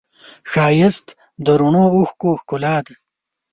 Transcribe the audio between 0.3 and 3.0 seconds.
ښایست د رڼو اوښکو ښکلا ده